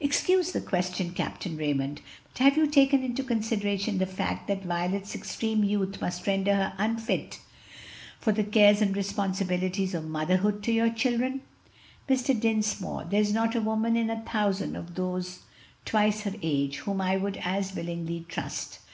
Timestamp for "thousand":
14.22-14.74